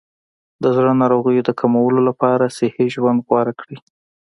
د 0.61 0.63
زړه 0.75 0.91
ناروغیو 1.01 1.45
د 1.47 1.51
کمولو 1.59 1.99
لپاره 2.09 2.53
صحي 2.57 2.85
ژوند 2.95 3.19
غوره 3.27 3.53
کړئ. 3.61 3.77